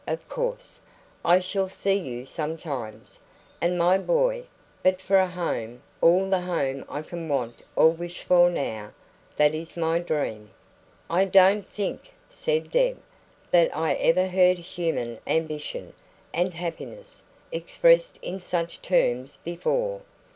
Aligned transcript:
Of 0.07 0.27
course, 0.27 0.81
I 1.23 1.39
shall 1.39 1.69
see 1.69 1.93
you 1.93 2.25
sometimes 2.25 3.19
and 3.61 3.77
my 3.77 3.99
boy; 3.99 4.45
but 4.81 4.99
for 4.99 5.17
a 5.17 5.27
home 5.27 5.83
all 6.01 6.27
the 6.27 6.39
home 6.41 6.83
I 6.89 7.03
can 7.03 7.29
want 7.29 7.61
or 7.75 7.91
wish 7.91 8.23
for 8.23 8.49
now 8.49 8.93
that 9.35 9.53
is 9.53 9.77
my 9.77 9.99
dream." 9.99 10.49
"I 11.07 11.25
don't 11.25 11.67
think," 11.67 12.13
said 12.31 12.71
Deb, 12.71 12.99
"that 13.51 13.77
I 13.77 13.93
ever 13.93 14.25
heard 14.25 14.57
human 14.57 15.19
ambition 15.27 15.93
and 16.33 16.51
happiness 16.55 17.21
expressed 17.51 18.17
in 18.23 18.39
such 18.39 18.81
terms 18.81 19.37
before." 19.43 20.01